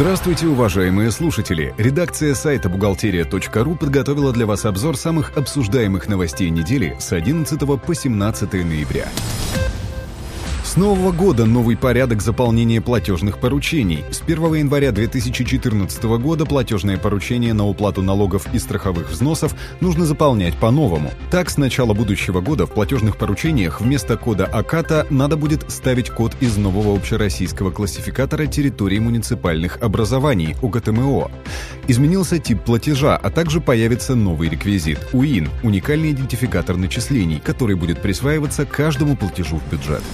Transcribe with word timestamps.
Здравствуйте, 0.00 0.46
уважаемые 0.46 1.10
слушатели! 1.10 1.74
Редакция 1.76 2.34
сайта 2.34 2.70
бухгалтерия.ру 2.70 3.76
подготовила 3.76 4.32
для 4.32 4.46
вас 4.46 4.64
обзор 4.64 4.96
самых 4.96 5.36
обсуждаемых 5.36 6.08
новостей 6.08 6.48
недели 6.48 6.96
с 6.98 7.12
11 7.12 7.60
по 7.78 7.94
17 7.94 8.50
ноября. 8.64 9.10
С 10.70 10.76
нового 10.76 11.10
года 11.10 11.46
новый 11.46 11.76
порядок 11.76 12.22
заполнения 12.22 12.80
платежных 12.80 13.38
поручений. 13.38 14.04
С 14.12 14.22
1 14.22 14.54
января 14.54 14.92
2014 14.92 16.04
года 16.04 16.46
платежное 16.46 16.96
поручение 16.96 17.52
на 17.54 17.66
уплату 17.66 18.02
налогов 18.02 18.46
и 18.52 18.60
страховых 18.60 19.10
взносов 19.10 19.56
нужно 19.80 20.06
заполнять 20.06 20.54
по-новому. 20.54 21.10
Так, 21.32 21.50
с 21.50 21.56
начала 21.56 21.92
будущего 21.92 22.40
года 22.40 22.66
в 22.66 22.70
платежных 22.70 23.16
поручениях 23.16 23.80
вместо 23.80 24.16
кода 24.16 24.46
АКАТа 24.46 25.08
надо 25.10 25.36
будет 25.36 25.68
ставить 25.72 26.08
код 26.08 26.36
из 26.38 26.56
нового 26.56 26.96
общероссийского 26.96 27.72
классификатора 27.72 28.46
территорий 28.46 29.00
муниципальных 29.00 29.78
образований 29.82 30.54
УГТМО. 30.62 31.32
Изменился 31.88 32.38
тип 32.38 32.62
платежа, 32.62 33.16
а 33.16 33.30
также 33.30 33.60
появится 33.60 34.14
новый 34.14 34.48
реквизит– 34.48 35.00
УИН– 35.12 35.48
уникальный 35.64 36.12
идентификатор 36.12 36.76
начислений, 36.76 37.42
который 37.44 37.74
будет 37.74 38.00
присваиваться 38.00 38.64
каждому 38.66 39.16
платежу 39.16 39.56
в 39.56 39.68
бюджет. 39.68 40.04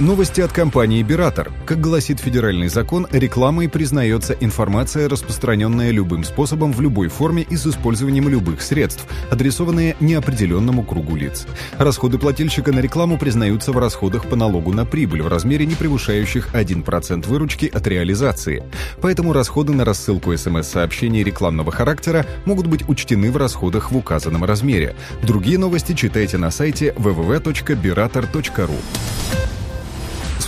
Новости 0.00 0.40
от 0.40 0.52
компании 0.52 1.02
«Биратор». 1.02 1.52
Как 1.66 1.80
гласит 1.80 2.18
федеральный 2.18 2.68
закон, 2.68 3.06
рекламой 3.12 3.68
признается 3.68 4.32
информация, 4.32 5.08
распространенная 5.08 5.90
любым 5.90 6.24
способом 6.24 6.72
в 6.72 6.80
любой 6.80 7.08
форме 7.08 7.42
и 7.42 7.56
с 7.56 7.66
использованием 7.66 8.28
любых 8.28 8.62
средств, 8.62 9.06
адресованные 9.30 9.94
неопределенному 10.00 10.82
кругу 10.82 11.14
лиц. 11.14 11.46
Расходы 11.78 12.18
плательщика 12.18 12.72
на 12.72 12.80
рекламу 12.80 13.18
признаются 13.18 13.70
в 13.70 13.78
расходах 13.78 14.26
по 14.26 14.34
налогу 14.34 14.72
на 14.72 14.86
прибыль 14.86 15.22
в 15.22 15.28
размере, 15.28 15.66
не 15.66 15.74
превышающих 15.74 16.54
1% 16.54 17.28
выручки 17.28 17.66
от 17.66 17.86
реализации. 17.86 18.64
Поэтому 19.02 19.34
расходы 19.34 19.74
на 19.74 19.84
рассылку 19.84 20.32
СМС-сообщений 20.32 21.22
рекламного 21.22 21.70
характера 21.70 22.26
могут 22.46 22.66
быть 22.66 22.88
учтены 22.88 23.30
в 23.30 23.36
расходах 23.36 23.92
в 23.92 23.96
указанном 23.96 24.42
размере. 24.44 24.96
Другие 25.22 25.58
новости 25.58 25.92
читайте 25.92 26.38
на 26.38 26.50
сайте 26.50 26.94
www.birator.ru. 26.96 28.76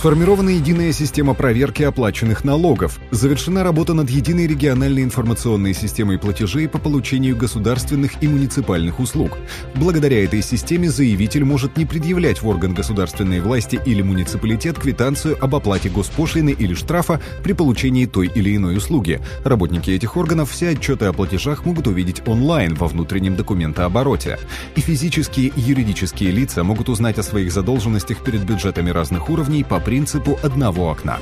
Сформирована 0.05 0.49
единая 0.49 0.91
система 0.91 1.33
проверки 1.33 1.81
оплаченных 1.81 2.43
налогов. 2.43 2.99
Завершена 3.09 3.63
работа 3.63 3.95
над 3.95 4.07
единой 4.07 4.45
региональной 4.45 5.01
информационной 5.01 5.73
системой 5.73 6.19
платежей 6.19 6.69
по 6.69 6.77
получению 6.77 7.35
государственных 7.35 8.21
и 8.21 8.27
муниципальных 8.27 8.99
услуг. 8.99 9.39
Благодаря 9.73 10.23
этой 10.23 10.43
системе 10.43 10.91
заявитель 10.91 11.43
может 11.43 11.75
не 11.75 11.87
предъявлять 11.87 12.43
в 12.43 12.47
орган 12.47 12.75
государственной 12.75 13.39
власти 13.39 13.81
или 13.83 14.03
муниципалитет 14.03 14.77
квитанцию 14.77 15.43
об 15.43 15.55
оплате 15.55 15.89
госпошлины 15.89 16.51
или 16.51 16.75
штрафа 16.75 17.19
при 17.43 17.53
получении 17.53 18.05
той 18.05 18.27
или 18.27 18.55
иной 18.55 18.77
услуги. 18.77 19.19
Работники 19.43 19.89
этих 19.89 20.17
органов 20.17 20.51
все 20.51 20.69
отчеты 20.69 21.05
о 21.05 21.13
платежах 21.13 21.65
могут 21.65 21.87
увидеть 21.87 22.21
онлайн 22.27 22.75
во 22.75 22.85
внутреннем 22.87 23.35
документообороте. 23.35 24.37
И 24.75 24.81
физические 24.81 25.47
и 25.47 25.59
юридические 25.59 26.29
лица 26.29 26.63
могут 26.63 26.89
узнать 26.89 27.17
о 27.17 27.23
своих 27.23 27.51
задолженностях 27.51 28.23
перед 28.23 28.43
бюджетами 28.43 28.91
разных 28.91 29.31
уровней 29.31 29.63
по 29.63 29.79
принципу 29.79 29.94
одного 30.43 30.89
окна. 30.89 31.17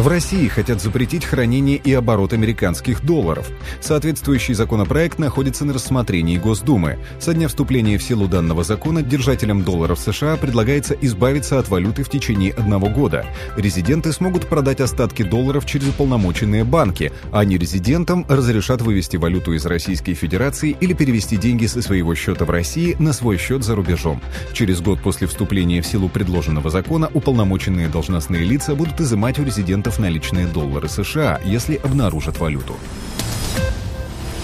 В 0.00 0.08
России 0.08 0.48
хотят 0.48 0.80
запретить 0.80 1.26
хранение 1.26 1.76
и 1.76 1.92
оборот 1.92 2.32
американских 2.32 3.04
долларов. 3.04 3.50
Соответствующий 3.82 4.54
законопроект 4.54 5.18
находится 5.18 5.66
на 5.66 5.74
рассмотрении 5.74 6.38
Госдумы. 6.38 6.98
Со 7.18 7.34
дня 7.34 7.48
вступления 7.48 7.98
в 7.98 8.02
силу 8.02 8.26
данного 8.26 8.64
закона 8.64 9.02
держателям 9.02 9.62
долларов 9.62 10.00
США 10.00 10.38
предлагается 10.38 10.96
избавиться 11.02 11.58
от 11.58 11.68
валюты 11.68 12.02
в 12.02 12.08
течение 12.08 12.54
одного 12.54 12.88
года. 12.88 13.26
Резиденты 13.58 14.14
смогут 14.14 14.46
продать 14.46 14.80
остатки 14.80 15.22
долларов 15.22 15.66
через 15.66 15.88
уполномоченные 15.88 16.64
банки, 16.64 17.12
а 17.30 17.44
нерезидентам 17.44 18.24
разрешат 18.26 18.80
вывести 18.80 19.18
валюту 19.18 19.52
из 19.52 19.66
Российской 19.66 20.14
Федерации 20.14 20.74
или 20.80 20.94
перевести 20.94 21.36
деньги 21.36 21.66
со 21.66 21.82
своего 21.82 22.14
счета 22.14 22.46
в 22.46 22.50
России 22.50 22.96
на 22.98 23.12
свой 23.12 23.36
счет 23.36 23.64
за 23.64 23.74
рубежом. 23.74 24.22
Через 24.54 24.80
год 24.80 25.02
после 25.02 25.26
вступления 25.26 25.82
в 25.82 25.86
силу 25.86 26.08
предложенного 26.08 26.70
закона 26.70 27.10
уполномоченные 27.12 27.90
должностные 27.90 28.44
лица 28.44 28.74
будут 28.74 28.98
изымать 28.98 29.38
у 29.38 29.44
резидентов 29.44 29.89
наличные 29.98 30.46
доллары 30.46 30.88
США, 30.88 31.40
если 31.44 31.76
обнаружат 31.76 32.38
валюту. 32.38 32.76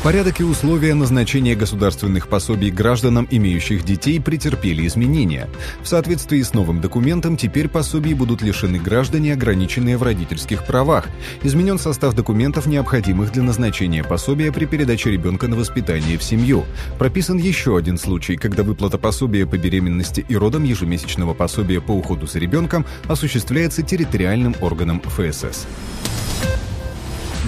Порядок 0.07 0.39
и 0.39 0.45
условия 0.45 0.95
назначения 0.95 1.57
государственных 1.57 2.29
пособий 2.29 2.71
гражданам, 2.71 3.27
имеющих 3.29 3.85
детей, 3.85 4.21
претерпели 4.21 4.87
изменения. 4.87 5.49
В 5.83 5.89
соответствии 5.89 6.41
с 6.41 6.55
новым 6.55 6.81
документом 6.81 7.37
теперь 7.37 7.67
пособий 7.67 8.15
будут 8.15 8.41
лишены 8.41 8.79
граждане, 8.79 9.33
ограниченные 9.33 9.97
в 9.97 10.05
родительских 10.05 10.65
правах. 10.65 11.09
Изменен 11.43 11.81
состав 11.81 12.15
документов, 12.15 12.67
необходимых 12.67 13.33
для 13.33 13.43
назначения 13.43 14.05
пособия 14.05 14.53
при 14.53 14.67
передаче 14.67 15.11
ребенка 15.11 15.49
на 15.49 15.57
воспитание 15.57 16.19
в 16.19 16.23
семью. 16.23 16.67
Прописан 17.01 17.39
еще 17.39 17.77
один 17.77 17.99
случай, 17.99 18.37
когда 18.37 18.63
выплата 18.63 18.99
пособия 18.99 19.45
по 19.45 19.59
беременности 19.59 20.25
и 20.29 20.37
родам 20.37 20.63
ежемесячного 20.63 21.35
пособия 21.35 21.81
по 21.81 21.91
уходу 21.91 22.29
за 22.29 22.39
ребенком 22.39 22.87
осуществляется 23.09 23.83
территориальным 23.83 24.55
органом 24.61 25.03
ФСС. 25.05 25.67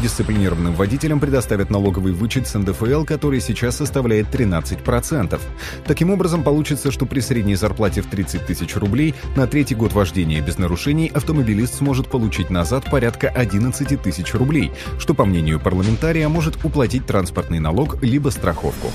Дисциплинированным 0.02 0.74
водителям 0.74 1.18
предоставят 1.18 1.70
налоговый 1.70 2.12
вычет 2.12 2.46
с 2.46 2.54
НДФЛ, 2.56 3.04
который 3.04 3.40
сейчас 3.40 3.76
составляет 3.76 4.32
13%. 4.32 5.40
Таким 5.84 6.10
образом, 6.10 6.44
получится, 6.44 6.92
что 6.92 7.04
при 7.04 7.20
средней 7.20 7.56
зарплате 7.56 8.00
в 8.02 8.06
30 8.06 8.46
тысяч 8.46 8.76
рублей 8.76 9.14
на 9.36 9.46
третий 9.46 9.74
год 9.74 9.92
вождения 9.92 10.40
без 10.40 10.58
нарушений 10.58 11.10
автомобилист 11.12 11.74
сможет 11.74 12.08
получить 12.08 12.50
назад 12.50 12.88
порядка 12.90 13.28
11 13.28 14.00
тысяч 14.00 14.34
рублей, 14.34 14.70
что, 14.98 15.14
по 15.14 15.24
мнению 15.24 15.58
парламентария, 15.58 16.28
может 16.28 16.64
уплатить 16.64 17.06
транспортный 17.06 17.58
налог 17.58 18.00
либо 18.02 18.28
страховку. 18.28 18.92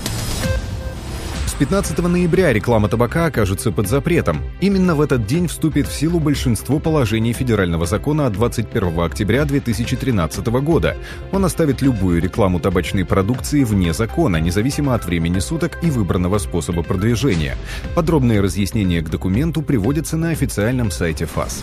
С 1.54 1.56
15 1.56 1.96
ноября 1.98 2.52
реклама 2.52 2.88
табака 2.88 3.26
окажется 3.26 3.70
под 3.70 3.86
запретом. 3.86 4.42
Именно 4.60 4.96
в 4.96 5.00
этот 5.00 5.24
день 5.24 5.46
вступит 5.46 5.86
в 5.86 5.94
силу 5.94 6.18
большинство 6.18 6.80
положений 6.80 7.32
федерального 7.32 7.86
закона 7.86 8.26
от 8.26 8.32
21 8.32 8.98
октября 8.98 9.44
2013 9.44 10.44
года. 10.48 10.96
Он 11.30 11.44
оставит 11.44 11.80
любую 11.80 12.20
рекламу 12.20 12.58
табачной 12.58 13.04
продукции 13.04 13.62
вне 13.62 13.92
закона, 13.92 14.38
независимо 14.38 14.96
от 14.96 15.04
времени 15.04 15.38
суток 15.38 15.78
и 15.80 15.90
выбранного 15.90 16.38
способа 16.38 16.82
продвижения. 16.82 17.56
Подробные 17.94 18.40
разъяснения 18.40 19.00
к 19.00 19.08
документу 19.08 19.62
приводятся 19.62 20.16
на 20.16 20.30
официальном 20.30 20.90
сайте 20.90 21.24
ФАС. 21.24 21.62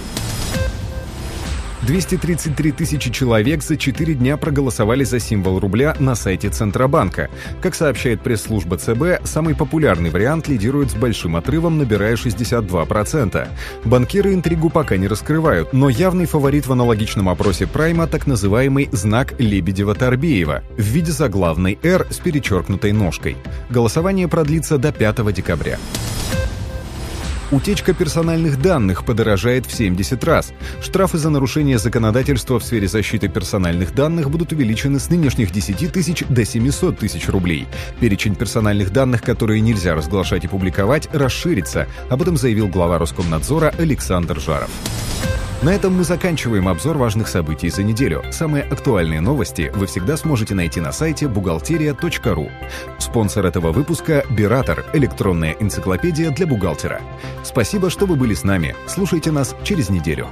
233 1.84 2.72
тысячи 2.72 3.10
человек 3.12 3.64
за 3.64 3.76
4 3.76 4.14
дня 4.14 4.38
проголосовали 4.38 5.04
за 5.04 5.20
символ 5.20 5.60
рубля 5.60 5.96
на 6.00 6.16
сайте 6.16 6.50
Центробанка. 6.50 7.30
Как 7.62 7.74
сообщает 7.76 8.22
пресс-служба 8.22 8.78
ЦБ, 8.78 9.26
самый 9.26 9.56
популярный 9.56 10.12
вариант 10.12 10.48
лидирует 10.48 10.92
с 10.92 10.96
большим 10.96 11.36
отрывом, 11.36 11.78
набирая 11.78 12.16
62%. 12.16 13.48
Банкиры 13.86 14.34
интригу 14.34 14.70
пока 14.70 14.98
не 14.98 15.08
раскрывают, 15.08 15.74
но 15.74 15.90
явный 15.90 16.26
фаворит 16.26 16.68
в 16.68 16.72
аналогичном 16.72 17.30
опросе 17.30 17.66
Прайма 17.66 18.06
так 18.08 18.28
называемый 18.28 18.90
знак 18.92 19.34
Лебедева-Торбеева 19.40 20.64
в 20.78 20.82
виде 20.82 21.12
заглавной 21.12 21.80
«Р» 21.82 22.06
с 22.10 22.18
перечеркнутой 22.18 22.92
ножкой. 22.92 23.38
Голосование 23.70 24.28
продлится 24.28 24.78
до 24.78 24.92
5 24.92 25.34
декабря. 25.34 25.80
Утечка 27.52 27.94
персональных 27.94 28.62
данных 28.62 29.04
подорожает 29.04 29.66
в 29.66 29.74
70 29.74 30.24
раз. 30.24 30.54
Штрафы 30.82 31.18
за 31.18 31.30
нарушение 31.30 31.78
законодательства 31.78 32.60
в 32.60 32.64
сфере 32.64 32.88
защиты 32.88 33.28
персональных 33.28 33.94
данных 33.94 34.30
будут 34.30 34.54
увеличены 34.54 35.00
с 35.00 35.10
нынешних 35.10 35.52
10 35.52 35.92
тысяч 35.92 36.24
до 36.30 36.46
700 36.46 36.98
тысяч 36.98 37.28
рублей. 37.28 37.68
Перечень 38.00 38.36
персональных 38.36 38.94
данных, 38.94 39.22
которые 39.22 39.60
нельзя 39.60 39.96
разглашать 39.96 40.46
и 40.46 40.48
публиковать, 40.48 41.10
расширится. 41.12 41.88
Об 42.10 42.22
этом 42.22 42.38
заявил 42.38 42.70
глава 42.70 42.98
Роскомнадзора 42.98 43.74
Александр 43.78 44.40
Жаров. 44.40 44.70
На 45.62 45.76
этом 45.76 45.96
мы 45.96 46.04
заканчиваем 46.04 46.68
обзор 46.68 46.98
важных 46.98 47.28
событий 47.28 47.70
за 47.70 47.84
неделю. 47.84 48.24
Самые 48.32 48.64
актуальные 48.64 49.22
новости 49.22 49.72
вы 49.76 49.86
всегда 49.86 50.18
сможете 50.18 50.56
найти 50.56 50.82
на 50.82 50.92
сайте 50.92 51.28
бухгалтерия.ру. 51.28 52.50
Спонсор 52.98 53.46
этого 53.46 53.72
выпуска– 53.72 54.26
Биратор, 54.32 54.84
электронная 54.94 55.56
энциклопедия 55.60 56.32
для 56.32 56.48
бухгалтера. 56.48 57.00
Спасибо, 57.44 57.92
что 57.92 58.08
вы 58.08 58.16
были 58.16 58.34
с 58.34 58.44
нами. 58.44 58.76
Слушайте 58.88 59.30
нас 59.30 59.56
через 59.64 59.90
неделю. 59.90 60.28